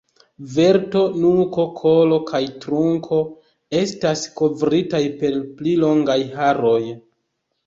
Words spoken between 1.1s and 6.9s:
nuko, kolo kaj trunko estas kovritaj per pli longaj haroj.